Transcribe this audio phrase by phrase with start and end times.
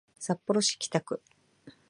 [0.17, 1.21] 札幌市北区